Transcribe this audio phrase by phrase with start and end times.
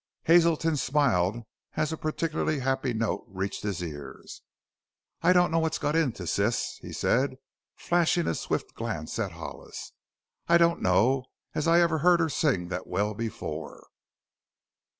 [0.23, 1.43] Hazelton smiled
[1.75, 4.41] as a particularly happy note reached his ears.
[5.21, 7.35] "I don't know what's got into Sis," he said,
[7.75, 9.91] flashing a swift glance at Hollis.
[10.47, 13.89] "I don't know as I ever heard her sing that well before."